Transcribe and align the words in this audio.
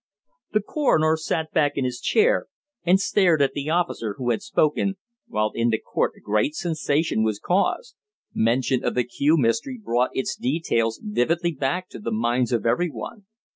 The 0.53 0.61
coroner 0.63 1.15
sat 1.15 1.51
back 1.51 1.73
in 1.75 1.85
his 1.85 1.99
chair 1.99 2.47
and 2.83 2.99
stared 2.99 3.39
at 3.39 3.51
the 3.53 3.69
officer 3.69 4.15
who 4.17 4.31
had 4.31 4.41
spoken, 4.41 4.95
while 5.27 5.51
in 5.53 5.69
the 5.69 5.77
court 5.77 6.13
a 6.17 6.19
great 6.19 6.55
sensation 6.55 7.21
was 7.21 7.37
caused. 7.37 7.95
Mention 8.33 8.83
of 8.83 8.95
the 8.95 9.03
Kew 9.03 9.37
Mystery 9.37 9.77
brought 9.77 10.09
its 10.15 10.35
details 10.35 10.99
vividly 11.03 11.51
back 11.51 11.87
to 11.89 11.99
the 11.99 12.09
minds 12.11 12.51
of 12.51 12.65
everyone. 12.65 13.27